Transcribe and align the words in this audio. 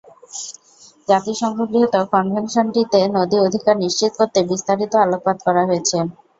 জাতিসংঘ 1.07 1.57
গৃহীত 1.69 1.95
কনভেনশনটিতে 2.13 2.99
নদী 3.17 3.37
অধিকার 3.45 3.75
নিশ্চিত 3.83 4.11
করতে 4.19 4.39
বিস্তারিত 4.51 4.93
আলোকপাত 5.03 5.37
করা 5.45 5.61
হয়েছে। 5.69 5.97